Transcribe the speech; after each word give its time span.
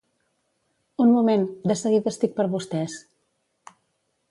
Un 1.03 1.11
moment, 1.17 1.43
de 1.73 1.77
seguida 1.83 2.15
estic 2.15 2.35
per 2.41 2.49
vostès. 2.57 2.99